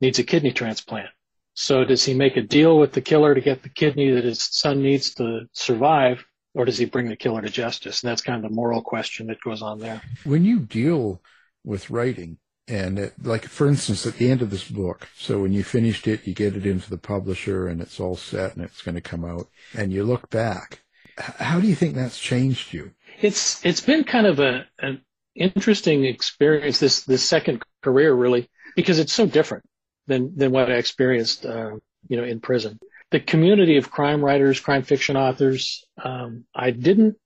[0.00, 1.08] needs a kidney transplant.
[1.54, 4.42] So does he make a deal with the killer to get the kidney that his
[4.42, 8.02] son needs to survive, or does he bring the killer to justice?
[8.02, 10.02] And that's kind of the moral question that goes on there.
[10.24, 11.22] When you deal
[11.64, 12.38] with writing.
[12.66, 16.08] And it, like, for instance, at the end of this book, so when you finished
[16.08, 19.02] it, you get it into the publisher and it's all set and it's going to
[19.02, 20.82] come out and you look back.
[21.18, 22.92] How do you think that's changed you?
[23.20, 25.02] It's, it's been kind of a, an
[25.34, 29.64] interesting experience, this, this second career really, because it's so different
[30.06, 31.72] than, than what I experienced, uh,
[32.08, 32.78] you know, in prison.
[33.14, 35.86] the community of crime writers, crime fiction authors.
[36.02, 37.16] Um, I didn't,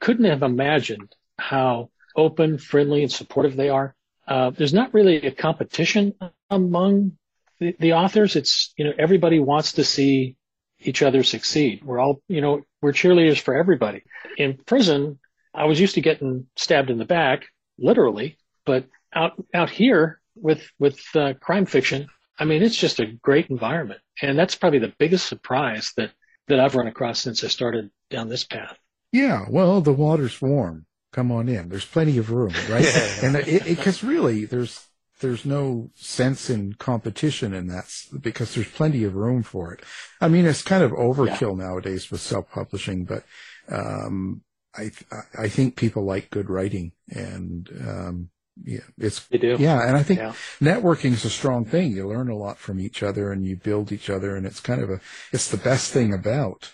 [0.00, 3.94] couldn't have imagined how open, friendly, and supportive they are.
[4.26, 6.14] Uh, there's not really a competition
[6.48, 7.18] among
[7.60, 8.36] the, the authors.
[8.36, 10.36] It's, you know, everybody wants to see
[10.80, 11.84] each other succeed.
[11.84, 14.02] We're all, you know, we're cheerleaders for everybody.
[14.38, 15.18] In prison,
[15.52, 17.44] I was used to getting stabbed in the back,
[17.78, 23.06] literally, but out, out here with, with uh, crime fiction, I mean, it's just a
[23.06, 24.00] great environment.
[24.20, 26.10] And that's probably the biggest surprise that,
[26.48, 28.76] that I've run across since I started down this path.
[29.12, 30.86] Yeah, well, the water's warm.
[31.12, 31.68] Come on in.
[31.68, 32.86] There's plenty of room, right?
[33.22, 34.88] and it, because really, there's
[35.20, 37.84] there's no sense in competition in that
[38.20, 39.80] because there's plenty of room for it.
[40.20, 41.64] I mean, it's kind of overkill yeah.
[41.64, 43.22] nowadays with self-publishing, but
[43.68, 44.42] um,
[44.76, 44.90] I
[45.38, 48.30] I think people like good writing, and um,
[48.62, 49.26] yeah, it's.
[49.30, 50.32] Yeah, and I think yeah.
[50.60, 51.92] networking is a strong thing.
[51.92, 54.82] You learn a lot from each other, and you build each other, and it's kind
[54.82, 55.00] of a
[55.32, 56.70] it's the best thing about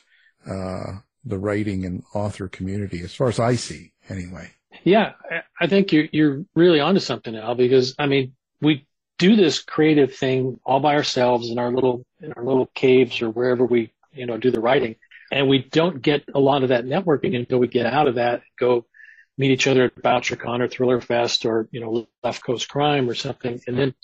[0.47, 4.51] uh, the writing and author community, as far as I see, anyway.
[4.85, 5.13] Yeah,
[5.61, 8.87] I think you're you're really onto something now because I mean we
[9.19, 13.31] do this creative thing all by ourselves in our little in our little caves or
[13.31, 14.97] wherever we you know do the writing,
[15.33, 18.43] and we don't get a lot of that networking until we get out of that,
[18.59, 18.85] go
[19.41, 23.15] meet each other at BoucherCon or Thriller Fest or you know Left Coast Crime or
[23.15, 23.95] something, and then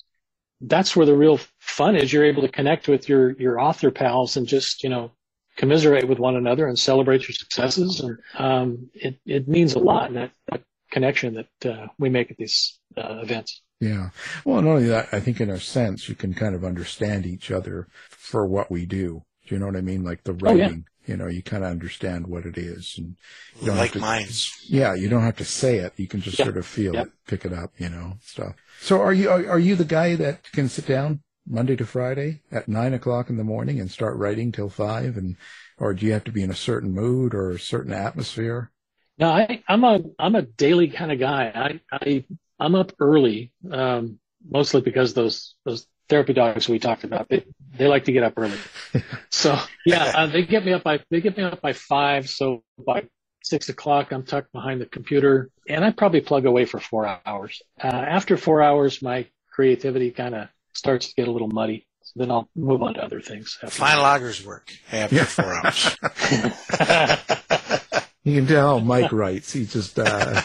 [0.62, 2.12] that's where the real fun is.
[2.12, 5.12] You're able to connect with your your author pals and just you know
[5.56, 8.00] commiserate with one another and celebrate your successes.
[8.00, 12.36] And um, it, it means a lot, that, that connection that uh, we make at
[12.36, 13.62] these uh, events.
[13.80, 14.10] Yeah.
[14.44, 17.50] Well, not only that, I think in a sense, you can kind of understand each
[17.50, 19.24] other for what we do.
[19.46, 20.04] Do you know what I mean?
[20.04, 20.95] Like the writing, oh, yeah.
[21.06, 22.94] You know, you kind of understand what it is.
[22.98, 23.16] And
[23.60, 24.52] you don't like to, minds.
[24.68, 24.94] Yeah.
[24.94, 25.92] You don't have to say it.
[25.96, 28.54] You can just sort of feel it, pick it up, you know, stuff.
[28.80, 32.42] So are you, are, are you the guy that can sit down Monday to Friday
[32.50, 35.16] at nine o'clock in the morning and start writing till five?
[35.16, 35.36] And,
[35.78, 38.70] or do you have to be in a certain mood or a certain atmosphere?
[39.18, 41.80] No, I, I'm a, I'm a daily kind of guy.
[41.90, 42.24] I, I,
[42.58, 47.44] I'm up early, um, mostly because those, those therapy dogs we talked about, they,
[47.76, 48.58] they like to get up early.
[49.30, 52.28] so yeah, uh, they get me up by, they get me up by five.
[52.28, 53.04] So by
[53.42, 57.62] six o'clock, I'm tucked behind the computer and I probably plug away for four hours.
[57.82, 61.86] Uh, after four hours, my creativity kind of starts to get a little muddy.
[62.02, 63.58] So then I'll move on to other things.
[63.68, 65.96] Fine loggers work after four hours.
[68.24, 69.52] you can tell Mike writes.
[69.52, 70.40] He just uh,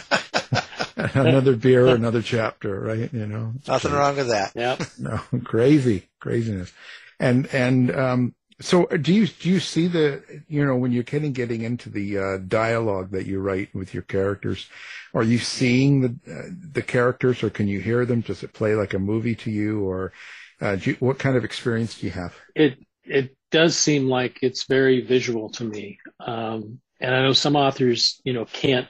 [1.13, 3.11] another beer, another chapter, right?
[3.13, 4.51] You know, nothing wrong with that.
[4.55, 4.77] Yeah.
[4.99, 6.71] No, crazy, craziness,
[7.19, 11.25] and and um, so do you do you see the you know when you're kind
[11.25, 14.69] of getting into the uh, dialogue that you write with your characters,
[15.13, 18.21] are you seeing the uh, the characters or can you hear them?
[18.21, 20.13] Does it play like a movie to you, or
[20.61, 22.35] uh, you, what kind of experience do you have?
[22.55, 27.55] It it does seem like it's very visual to me, um, and I know some
[27.55, 28.87] authors you know can't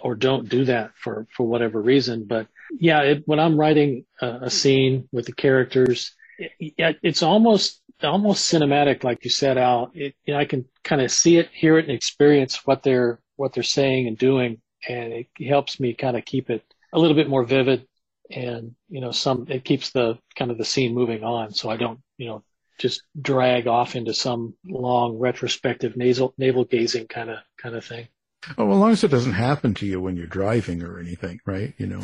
[0.00, 2.46] or don't do that for for whatever reason, but
[2.78, 8.52] yeah, it, when I'm writing a, a scene with the characters, it, it's almost almost
[8.52, 9.90] cinematic, like you said, Al.
[9.94, 13.20] It, you know, I can kind of see it, hear it, and experience what they're
[13.36, 17.16] what they're saying and doing, and it helps me kind of keep it a little
[17.16, 17.86] bit more vivid.
[18.30, 21.76] And you know, some it keeps the kind of the scene moving on, so I
[21.76, 22.44] don't you know
[22.78, 28.08] just drag off into some long retrospective nasal navel gazing kind of kind of thing.
[28.56, 31.40] Oh, well, as long as it doesn't happen to you when you're driving or anything,
[31.44, 31.74] right?
[31.76, 32.02] You know,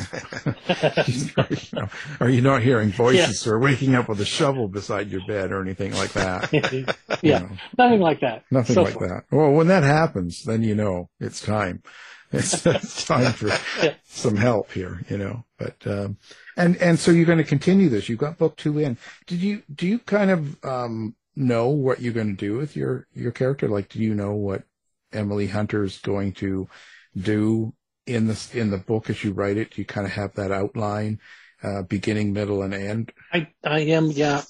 [2.21, 3.53] are you not hearing voices yeah.
[3.53, 6.97] or waking up with a shovel beside your bed or anything like that?
[7.23, 7.51] yeah, know.
[7.79, 8.45] nothing like that.
[8.51, 9.09] Nothing so like far.
[9.09, 9.37] that.
[9.37, 11.83] Well, when that happens, then you know it's time.
[12.33, 13.49] It's, it's time for
[13.83, 13.95] yeah.
[14.05, 15.45] some help here, you know.
[15.57, 16.19] But um,
[16.57, 18.09] and and so you're going to continue this.
[18.09, 18.99] You've got book two in.
[19.27, 23.07] Did you do you kind of um, know what you're going to do with your
[23.15, 23.69] your character?
[23.69, 24.65] Like, do you know what
[25.15, 26.69] Emily Hunter is going to
[27.17, 27.75] do
[28.07, 29.79] in the in the book as you write it?
[29.79, 31.21] You kind of have that outline,
[31.63, 33.13] uh, beginning, middle, and end?
[33.33, 34.43] I I am yeah,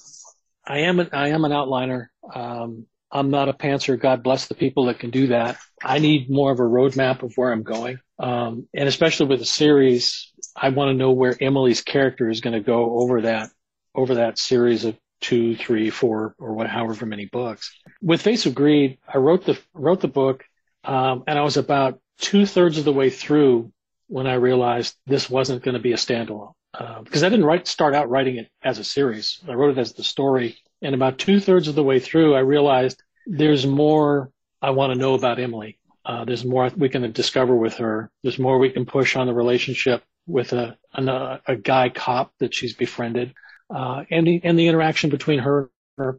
[0.65, 2.07] I am an I am an outliner.
[2.33, 3.99] Um, I'm not a pantser.
[3.99, 5.57] God bless the people that can do that.
[5.83, 9.45] I need more of a roadmap of where I'm going, um, and especially with a
[9.45, 13.49] series, I want to know where Emily's character is going to go over that
[13.93, 17.73] over that series of two, three, four, or what, however many books.
[18.01, 20.43] With Face of Greed, I wrote the wrote the book
[20.85, 23.71] um, and I was about two thirds of the way through
[24.07, 26.53] when I realized this wasn't going to be a standalone.
[26.73, 29.39] Uh, because I didn't write, start out writing it as a series.
[29.47, 30.57] I wrote it as the story.
[30.81, 34.29] And about two thirds of the way through, I realized there's more
[34.61, 35.79] I want to know about Emily.
[36.05, 38.11] Uh, there's more we can discover with her.
[38.23, 42.53] There's more we can push on the relationship with a, a, a guy cop that
[42.53, 43.33] she's befriended,
[43.73, 45.69] uh, and the, and the interaction between her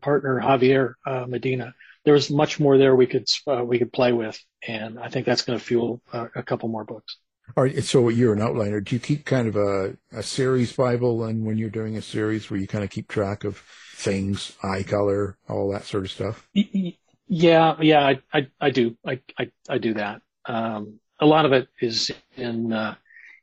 [0.00, 1.74] partner Javier uh, Medina.
[2.06, 5.26] There was much more there we could uh, we could play with, and I think
[5.26, 7.18] that's going to fuel uh, a couple more books.
[7.56, 8.82] All right, so you're an outliner.
[8.82, 12.50] Do you keep kind of a, a series Bible, and when you're doing a series,
[12.50, 13.58] where you kind of keep track of
[13.96, 16.48] things, eye color, all that sort of stuff?
[16.54, 18.96] Yeah, yeah, I, I, I do.
[19.04, 20.22] I, I, I do that.
[20.44, 22.94] Um, a lot of it is in uh,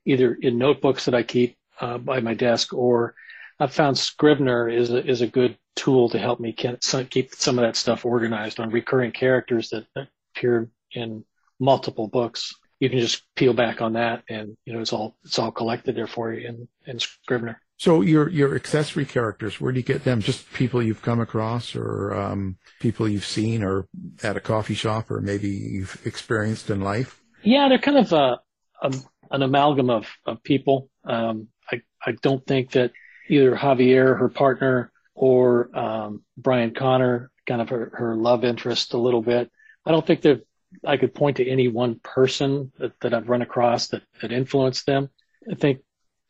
[0.05, 3.15] either in notebooks that I keep uh, by my desk, or
[3.59, 7.63] I've found Scrivener is a, is a good tool to help me keep some of
[7.63, 11.23] that stuff organized on recurring characters that appear in
[11.59, 12.53] multiple books.
[12.79, 15.95] You can just peel back on that, and you know it's all it's all collected
[15.95, 17.61] there for you in, in Scrivener.
[17.77, 20.21] So your your accessory characters, where do you get them?
[20.21, 23.87] Just people you've come across, or um, people you've seen, or
[24.21, 27.21] at a coffee shop, or maybe you've experienced in life?
[27.43, 28.39] Yeah, they're kind of a,
[28.81, 28.93] a
[29.31, 30.89] an amalgam of of people.
[31.05, 32.91] Um, I I don't think that
[33.29, 38.97] either Javier, her partner, or um, Brian Connor, kind of her, her love interest a
[38.97, 39.51] little bit.
[39.85, 40.45] I don't think that
[40.85, 44.85] I could point to any one person that, that I've run across that, that influenced
[44.85, 45.09] them.
[45.49, 45.81] I think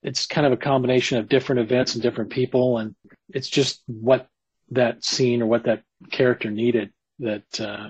[0.02, 2.96] it's kind of a combination of different events and different people, and
[3.30, 4.28] it's just what
[4.72, 7.90] that scene or what that character needed that uh,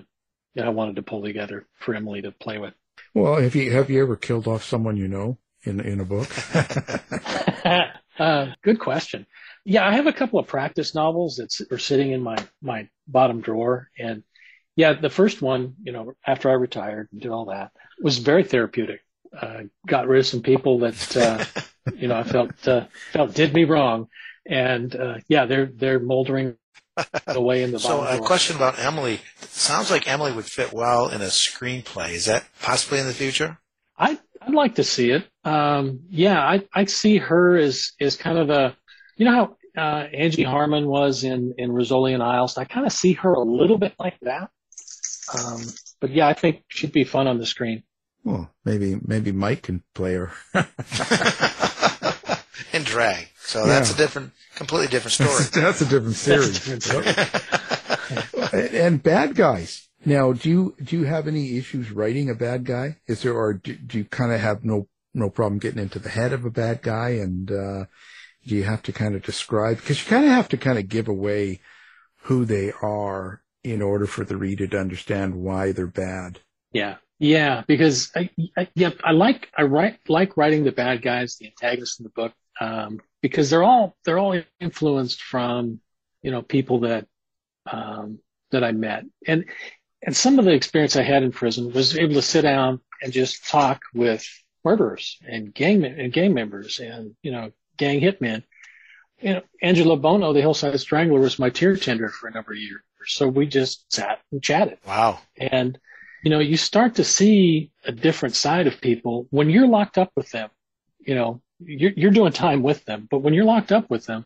[0.62, 2.74] I wanted to pull together for Emily to play with.
[3.14, 6.30] Well, have you have you ever killed off someone you know in in a book?
[8.20, 9.26] uh, good question.
[9.66, 13.42] Yeah, I have a couple of practice novels that are sitting in my my bottom
[13.42, 14.24] drawer, and
[14.76, 17.72] yeah, the first one, you know, after I retired and did all that,
[18.02, 19.02] was very therapeutic.
[19.40, 21.44] Uh, got rid of some people that uh,
[21.96, 24.08] you know I felt uh, felt did me wrong,
[24.46, 26.58] and uh, yeah, they're they're moldering
[27.28, 27.78] away in the.
[27.84, 28.18] Bottom.
[28.18, 29.22] So, a question about Emily.
[29.42, 32.12] It sounds like Emily would fit well in a screenplay.
[32.12, 33.58] Is that possibly in the future?
[33.98, 35.26] I I'd like to see it.
[35.44, 38.76] Um, yeah, I I see her as as kind of a,
[39.16, 42.58] you know how uh, Angie Harmon was in in Rizzoli and Isles.
[42.58, 44.50] I kind of see her a little bit like that.
[45.38, 45.62] Um,
[46.00, 47.84] but yeah, I think she'd be fun on the screen.
[48.24, 50.32] Well, maybe maybe Mike can play her.
[52.74, 53.28] In drag.
[53.38, 53.68] So yeah.
[53.68, 55.44] that's a different, completely different story.
[55.64, 56.68] that's a different series.
[58.74, 59.88] and bad guys.
[60.06, 62.98] Now, do you do you have any issues writing a bad guy?
[63.08, 66.10] Is there, or do, do you kind of have no no problem getting into the
[66.10, 67.10] head of a bad guy?
[67.12, 67.86] And uh,
[68.46, 69.78] do you have to kind of describe?
[69.78, 71.60] Because you kind of have to kind of give away
[72.24, 76.40] who they are in order for the reader to understand why they're bad.
[76.72, 81.38] Yeah, yeah, because I, I, yeah, I like I write like writing the bad guys,
[81.38, 85.80] the antagonists in the book, um, because they're all they're all influenced from
[86.22, 87.08] you know people that
[87.72, 88.20] um,
[88.52, 89.46] that I met, and
[90.02, 93.14] and some of the experience I had in prison was able to sit down and
[93.14, 94.28] just talk with
[94.66, 97.52] murderers and gang and gang members and you know
[97.84, 98.44] gang hitmen.
[99.22, 102.58] You know, Angelo Buono, the Hillside Strangler, was my tier tender for a number of
[102.58, 102.82] years.
[103.06, 104.78] So we just sat and chatted.
[104.86, 105.20] Wow.
[105.38, 105.78] And
[106.24, 110.12] you know, you start to see a different side of people when you're locked up
[110.16, 110.50] with them.
[111.00, 114.26] You know, you're, you're doing time with them, but when you're locked up with them,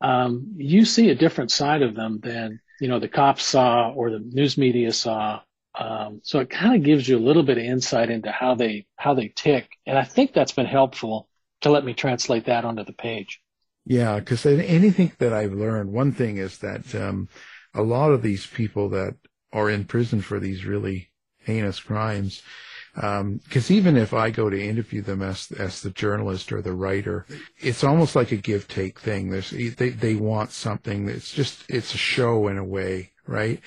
[0.00, 4.10] um, you see a different side of them than you know the cops saw or
[4.10, 5.40] the news media saw.
[5.74, 8.86] Um, so it kind of gives you a little bit of insight into how they
[8.96, 11.28] how they tick, and I think that's been helpful
[11.66, 13.40] to let me translate that onto the page.
[13.84, 17.28] Yeah, because anything that I've learned, one thing is that um,
[17.74, 19.14] a lot of these people that
[19.52, 22.42] are in prison for these really heinous crimes.
[22.94, 26.72] Because um, even if I go to interview them as as the journalist or the
[26.72, 27.26] writer,
[27.58, 29.30] it's almost like a give take thing.
[29.30, 31.08] There's they they want something.
[31.08, 33.60] It's just it's a show in a way, right?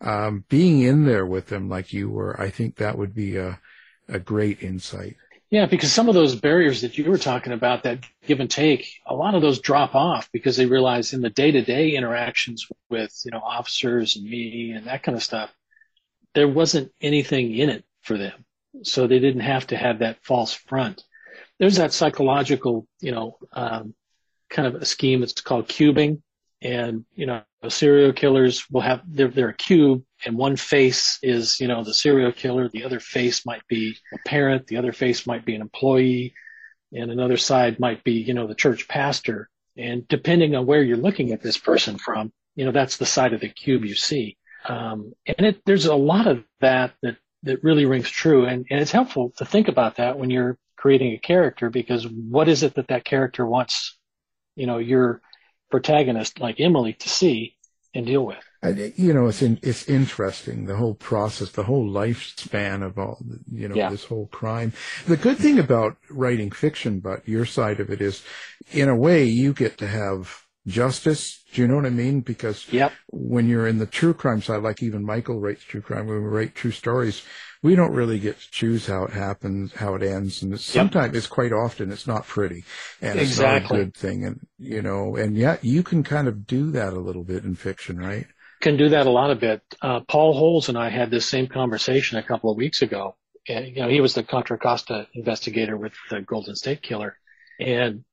[0.00, 3.60] Um, being in there with them like you were, I think that would be a
[4.08, 5.16] a great insight.
[5.56, 8.92] Yeah, because some of those barriers that you were talking about, that give and take,
[9.06, 12.66] a lot of those drop off because they realize in the day to day interactions
[12.90, 15.50] with, you know, officers and me and that kind of stuff,
[16.34, 18.44] there wasn't anything in it for them.
[18.82, 21.02] So they didn't have to have that false front.
[21.58, 23.94] There's that psychological, you know, um,
[24.50, 26.20] kind of a scheme that's called cubing.
[26.62, 31.60] And, you know, serial killers will have, they're, they're a cube and one face is,
[31.60, 32.68] you know, the serial killer.
[32.68, 34.66] The other face might be a parent.
[34.66, 36.34] The other face might be an employee
[36.92, 39.48] and another side might be, you know, the church pastor.
[39.76, 43.34] And depending on where you're looking at this person from, you know, that's the side
[43.34, 44.36] of the cube you see.
[44.66, 48.46] Um, and it, there's a lot of that that, that really rings true.
[48.46, 52.48] And, and it's helpful to think about that when you're creating a character because what
[52.48, 53.98] is it that that character wants,
[54.54, 55.20] you know, your
[55.70, 57.56] protagonist like Emily to see
[57.94, 58.38] and deal with?
[58.96, 63.18] you know, it's in, it's interesting the whole process, the whole lifespan of all,
[63.52, 63.90] you know, yeah.
[63.90, 64.72] this whole crime.
[65.06, 68.24] The good thing about writing fiction, but your side of it is,
[68.72, 71.42] in a way, you get to have justice.
[71.52, 72.20] Do you know what I mean?
[72.20, 72.98] Because Yep.
[73.08, 76.28] when you're in the true crime side, like even Michael writes true crime, when we
[76.28, 77.22] write true stories,
[77.62, 81.16] we don't really get to choose how it happens, how it ends, and it's, sometimes
[81.16, 82.64] it's quite often it's not pretty,
[83.00, 83.78] and it's not Exactly.
[83.80, 87.00] a good thing, and you know, and yet you can kind of do that a
[87.00, 88.26] little bit in fiction, right?
[88.60, 89.62] can do that a lot of bit.
[89.82, 93.16] Uh, Paul Holes and I had this same conversation a couple of weeks ago.
[93.48, 97.18] And, you know, he was the Contra Costa investigator with the Golden State Killer.
[97.60, 98.04] And,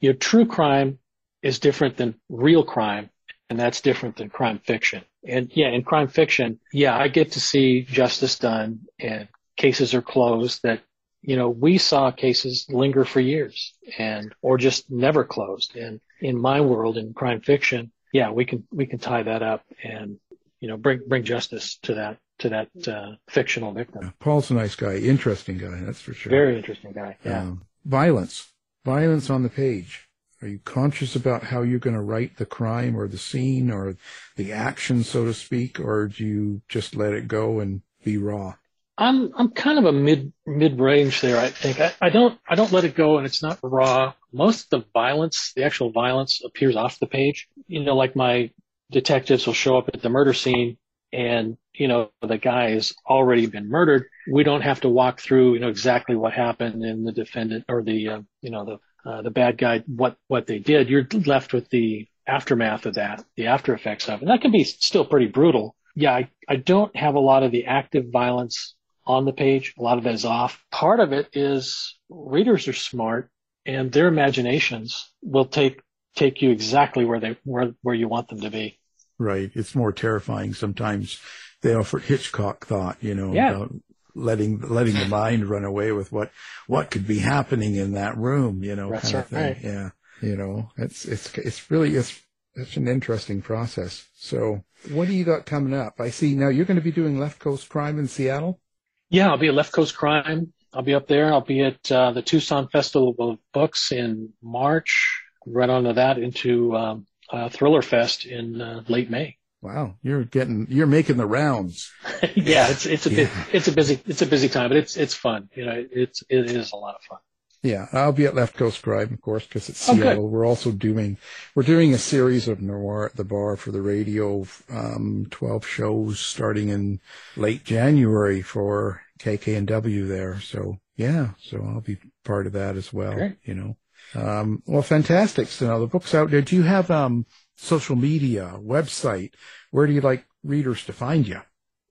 [0.00, 0.98] you know, true crime
[1.42, 3.10] is different than real crime.
[3.48, 5.02] And that's different than crime fiction.
[5.26, 9.26] And yeah, in crime fiction, yeah, I get to see justice done and
[9.56, 10.80] cases are closed that,
[11.22, 15.74] you know, we saw cases linger for years and, or just never closed.
[15.76, 19.64] And in my world, in crime fiction, yeah, we can we can tie that up
[19.82, 20.18] and
[20.60, 24.12] you know bring bring justice to that to that uh, fictional victim.
[24.18, 26.30] Paul's a nice guy, interesting guy, that's for sure.
[26.30, 27.16] Very interesting guy.
[27.24, 27.42] Yeah.
[27.42, 28.48] Um, violence,
[28.84, 30.08] violence on the page.
[30.42, 33.96] Are you conscious about how you're going to write the crime or the scene or
[34.36, 38.54] the action, so to speak, or do you just let it go and be raw?
[38.96, 41.38] I'm I'm kind of a mid mid range there.
[41.38, 44.14] I think I, I don't I don't let it go, and it's not raw.
[44.32, 47.48] Most of the violence, the actual violence, appears off the page.
[47.66, 48.50] You know, like my
[48.90, 50.76] detectives will show up at the murder scene,
[51.12, 54.04] and you know the guy has already been murdered.
[54.30, 57.82] We don't have to walk through you know exactly what happened and the defendant or
[57.82, 60.88] the uh, you know the uh, the bad guy what what they did.
[60.88, 64.22] You're left with the aftermath of that, the after effects of it.
[64.22, 65.74] And that can be still pretty brutal.
[65.96, 68.74] Yeah, I, I don't have a lot of the active violence
[69.06, 69.74] on the page.
[69.78, 70.62] A lot of it is off.
[70.70, 73.30] Part of it is readers are smart
[73.66, 75.80] and their imaginations will take
[76.16, 78.78] take you exactly where they where where you want them to be.
[79.18, 79.50] Right.
[79.54, 81.20] It's more terrifying sometimes.
[81.62, 83.50] The Alfred Hitchcock thought, you know, Yeah.
[83.50, 83.74] about
[84.14, 86.30] letting letting the mind run away with what
[86.66, 89.56] what could be happening in that room, you know, That's kind of thing.
[89.62, 89.90] Yeah.
[90.22, 92.20] You know, it's it's it's really it's
[92.54, 94.06] it's an interesting process.
[94.14, 96.00] So, what do you got coming up?
[96.00, 98.60] I see now you're going to be doing Left Coast Crime in Seattle.
[99.08, 100.52] Yeah, I'll be at Left Coast Crime.
[100.72, 101.32] I'll be up there.
[101.32, 105.22] I'll be at uh, the Tucson Festival of Books in March.
[105.46, 109.36] Right on to that into um, uh, Thriller Fest in uh, late May.
[109.62, 111.90] Wow, you're getting you're making the rounds.
[112.34, 113.44] yeah, it's it's a bit Yeah.
[113.52, 115.50] it's a busy it's a busy time, but it's it's fun.
[115.54, 117.18] You know, it's it is a lot of fun.
[117.62, 119.94] Yeah, I'll be at Left Coast Crime, of course, because it's Oh.
[119.94, 120.28] Seattle.
[120.30, 121.18] We're also doing
[121.54, 126.20] we're doing a series of noir at the bar for the radio, um, twelve shows
[126.20, 127.00] starting in
[127.36, 130.40] late January for KKNW there.
[130.40, 133.12] So yeah, so I'll be part of that as well.
[133.14, 133.36] Great.
[133.44, 133.76] You know,
[134.14, 135.48] um, well, fantastic.
[135.48, 136.40] So now the book's out there.
[136.40, 137.26] Do you have um
[137.60, 139.34] social media website?
[139.70, 141.40] Where do you like readers to find you?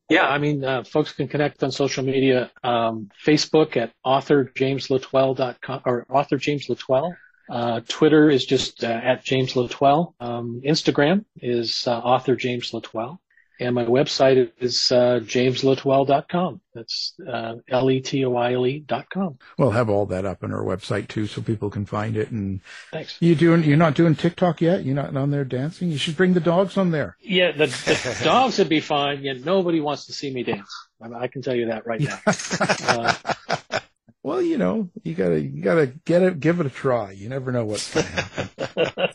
[0.09, 2.51] Yeah, I mean, uh, folks can connect on social media.
[2.63, 7.15] Um, Facebook at authorjamesletoile.com or author James L'Etoile.
[7.49, 10.15] Uh, Twitter is just uh, at James L'Etoile.
[10.19, 12.35] Um, Instagram is uh, author.
[13.59, 16.61] And my website is uh, jamesletoile.com.
[16.73, 19.37] That's uh, L-E-T-O-I-L-E dot com.
[19.57, 22.31] We'll have all that up on our website too, so people can find it.
[22.31, 23.17] And Thanks.
[23.19, 23.63] you doing?
[23.63, 24.85] You're not doing TikTok yet?
[24.85, 25.89] You're not on there dancing?
[25.89, 27.17] You should bring the dogs on there.
[27.19, 29.23] Yeah, the, the dogs would be fine.
[29.23, 30.73] Yet nobody wants to see me dance.
[31.01, 32.19] I, I can tell you that right now.
[32.87, 33.13] Uh,
[34.21, 37.11] Well, you know, you gotta, you gotta get it, give it a try.
[37.11, 39.09] You never know what's gonna happen.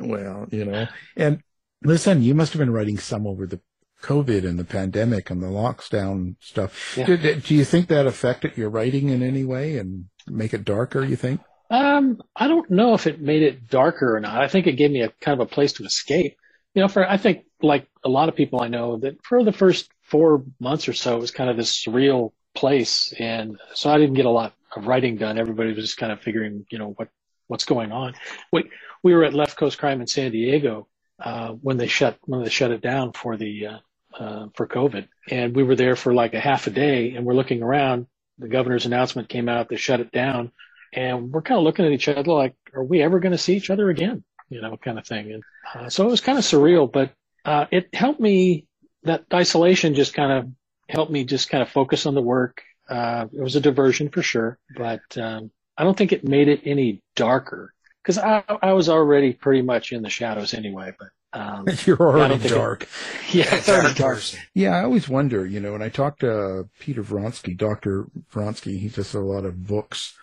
[0.00, 1.42] well, you know, and
[1.84, 3.60] listen, you must have been writing some over the
[4.02, 6.96] COVID and the pandemic and the lockdown stuff.
[6.96, 7.06] Yeah.
[7.06, 11.04] Did, do you think that affected your writing in any way and make it darker?
[11.04, 11.40] You think?
[11.70, 14.42] Um, I don't know if it made it darker or not.
[14.42, 16.36] I think it gave me a kind of a place to escape.
[16.74, 19.52] You know, for I think like a lot of people I know that for the
[19.52, 23.98] first four months or so it was kind of this surreal place, and so I
[23.98, 25.38] didn't get a lot of writing done.
[25.38, 27.08] Everybody was just kind of figuring, you know, what
[27.46, 28.14] what's going on.
[28.52, 28.70] We
[29.02, 30.88] we were at Left Coast Crime in San Diego
[31.18, 33.78] uh, when they shut when they shut it down for the uh,
[34.18, 37.34] uh, for COVID, and we were there for like a half a day, and we're
[37.34, 38.06] looking around.
[38.38, 40.50] The governor's announcement came out; they shut it down
[40.94, 43.56] and we're kind of looking at each other like, are we ever going to see
[43.56, 44.24] each other again?
[44.48, 45.32] You know, kind of thing.
[45.32, 45.42] And
[45.74, 47.12] uh, so it was kind of surreal, but
[47.44, 48.66] uh, it helped me.
[49.02, 50.50] That isolation just kind of
[50.88, 52.62] helped me just kind of focus on the work.
[52.88, 56.62] Uh, it was a diversion for sure, but um, I don't think it made it
[56.64, 60.92] any darker because I, I was already pretty much in the shadows anyway.
[60.98, 61.08] But
[61.40, 62.88] um, You're already don't it- dark.
[63.32, 64.22] yeah, it's already dark.
[64.54, 68.06] Yeah, I always wonder, you know, when I talk to Peter Vronsky, Dr.
[68.32, 70.14] Vronsky, he does a lot of books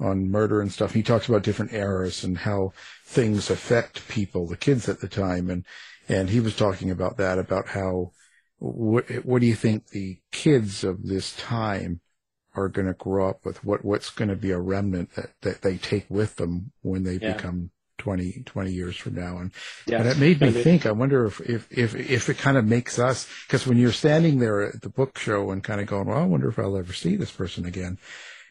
[0.00, 0.92] on murder and stuff.
[0.94, 2.72] He talks about different eras and how
[3.06, 5.50] things affect people, the kids at the time.
[5.50, 5.64] And,
[6.08, 8.12] and he was talking about that, about how,
[8.58, 12.00] what, what do you think the kids of this time
[12.58, 13.64] are going to grow up with?
[13.64, 17.18] What, what's going to be a remnant that, that they take with them when they
[17.20, 17.34] Yeah.
[17.34, 19.38] become 20, 20 years from now.
[19.38, 19.52] And,
[19.86, 22.64] Yeah, and it made me think, I wonder if, if, if, if it kind of
[22.64, 26.06] makes us, because when you're standing there at the book show and kind of going,
[26.06, 27.98] well, I wonder if I'll ever see this person again.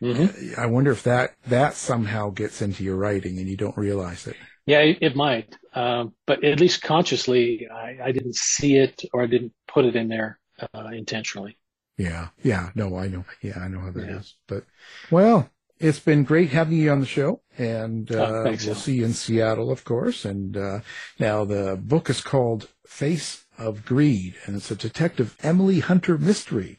[0.02, 0.58] Mhm.
[0.58, 4.38] I wonder if that, that somehow gets into your writing and you don't realize it.
[4.66, 5.56] Yeah, it, it might.
[5.74, 9.96] Um, but at least consciously, I, I didn't see it or I didn't put it
[9.96, 10.40] in there
[10.74, 11.57] uh, intentionally.
[11.98, 12.30] Yeah.
[12.44, 12.70] Yeah.
[12.76, 13.26] No, I know.
[13.42, 14.36] Yeah, I know how that is.
[14.50, 14.56] Yeah.
[14.56, 14.64] But,
[15.12, 18.76] well, it's been great having you on the show and, uh, oh, we'll Al.
[18.76, 20.26] see you in Seattle, of course.
[20.26, 20.80] And, uh,
[21.20, 26.78] now the book is called Face of Greed and it's a Detective Emily Hunter mystery.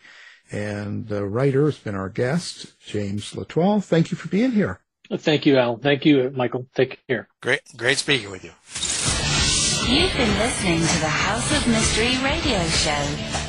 [0.50, 3.80] And the writer has been our guest, James L'Etoile.
[3.80, 4.80] Thank you for being here.
[5.12, 5.78] Thank you, Al.
[5.78, 6.66] Thank you, Michael.
[6.74, 7.28] Take care.
[7.42, 8.52] Great, great speaking with you.
[9.90, 13.47] You've been listening to the House of Mystery radio show.